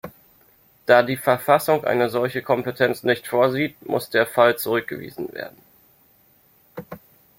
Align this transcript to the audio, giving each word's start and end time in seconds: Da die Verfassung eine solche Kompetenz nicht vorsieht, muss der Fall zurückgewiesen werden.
Da 0.87 1.03
die 1.03 1.15
Verfassung 1.15 1.83
eine 1.85 2.09
solche 2.09 2.41
Kompetenz 2.41 3.03
nicht 3.03 3.27
vorsieht, 3.27 3.79
muss 3.87 4.09
der 4.09 4.25
Fall 4.25 4.57
zurückgewiesen 4.57 5.31
werden. 5.31 5.59